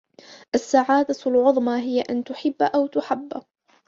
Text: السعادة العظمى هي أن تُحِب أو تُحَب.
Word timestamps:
السعادة 0.55 1.15
العظمى 1.31 1.71
هي 1.79 2.01
أن 2.01 2.23
تُحِب 2.23 2.61
أو 2.61 2.87
تُحَب. 2.87 3.43